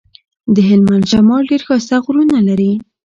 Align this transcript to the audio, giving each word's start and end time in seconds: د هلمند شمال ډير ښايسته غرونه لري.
د 0.53 0.55
هلمند 0.69 1.05
شمال 1.11 1.41
ډير 1.49 1.61
ښايسته 1.67 1.97
غرونه 2.05 2.37
لري. 2.47 2.71